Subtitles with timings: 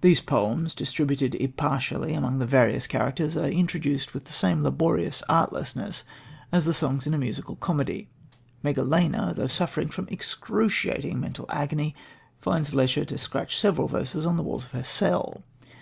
[0.00, 6.04] These poems, distributed impartially among the various characters, are introduced with the same laborious artlessness
[6.50, 8.08] as the songs in a musical comedy.
[8.64, 11.94] Megalena, though suffering from excruciating mental agony,
[12.40, 15.42] finds leisure to scratch several verses on the walls of her cell.